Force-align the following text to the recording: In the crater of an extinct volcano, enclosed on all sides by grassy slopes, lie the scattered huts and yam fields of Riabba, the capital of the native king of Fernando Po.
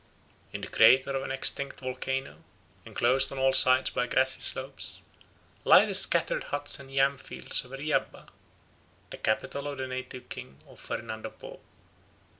In 0.51 0.61
the 0.61 0.67
crater 0.67 1.11
of 1.15 1.21
an 1.21 1.29
extinct 1.31 1.79
volcano, 1.79 2.43
enclosed 2.87 3.31
on 3.31 3.37
all 3.37 3.53
sides 3.53 3.91
by 3.91 4.07
grassy 4.07 4.39
slopes, 4.41 5.03
lie 5.63 5.85
the 5.85 5.93
scattered 5.93 6.45
huts 6.45 6.79
and 6.79 6.91
yam 6.91 7.19
fields 7.19 7.63
of 7.63 7.69
Riabba, 7.69 8.27
the 9.11 9.17
capital 9.17 9.67
of 9.67 9.77
the 9.77 9.85
native 9.85 10.27
king 10.27 10.57
of 10.67 10.79
Fernando 10.79 11.29
Po. 11.29 11.59